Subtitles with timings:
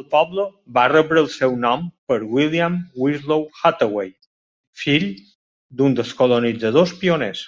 [0.00, 0.42] El poble
[0.78, 4.12] va rebre el seu nom per William Winslow Hathaway,
[4.84, 5.08] fill
[5.80, 7.44] d'un dels colonitzadors pioners.